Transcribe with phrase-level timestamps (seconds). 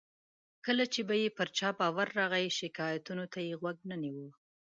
[0.65, 4.27] کله چې به یې پر چا باور راغی، شکایتونو ته یې غوږ نه نیو.